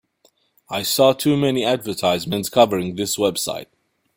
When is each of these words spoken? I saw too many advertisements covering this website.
I 0.67 0.81
saw 0.81 1.13
too 1.13 1.37
many 1.37 1.63
advertisements 1.63 2.49
covering 2.49 2.95
this 2.95 3.17
website. 3.17 3.67